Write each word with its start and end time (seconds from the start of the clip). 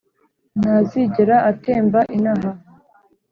Ntazigera 0.59 1.35
atemba 1.51 1.99
inaha 2.15 2.51